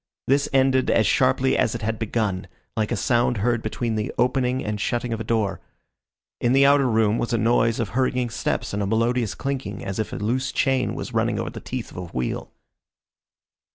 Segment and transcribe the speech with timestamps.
[0.25, 4.65] This ended as sharply as it had begun, like a sound heard between the opening
[4.65, 5.59] and shutting of a door.
[6.39, 9.99] In the outer room was a noise of hurrying steps and a melodious clinking as
[9.99, 12.51] if a loose chain was running over the teeth of a wheel.